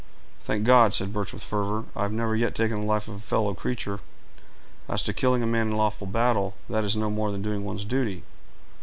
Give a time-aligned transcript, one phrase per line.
[0.39, 3.19] "Thank God!" said Birch, with fervor, "I have never yet taken the life of a
[3.19, 3.99] fellow creature."
[4.89, 7.85] "As to killing a man in lawful battle, that is no more than doing one's
[7.85, 8.23] duty.